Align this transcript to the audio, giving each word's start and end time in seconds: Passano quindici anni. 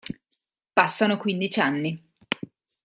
Passano 0.73 1.17
quindici 1.17 1.59
anni. 1.59 2.13